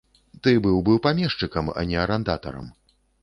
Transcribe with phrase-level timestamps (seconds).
[0.45, 2.73] Ты быў бы памешчыкам, а не арандатарам.